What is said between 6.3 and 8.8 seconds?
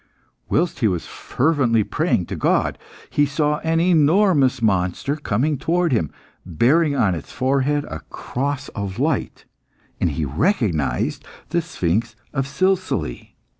bearing on its forehead a cross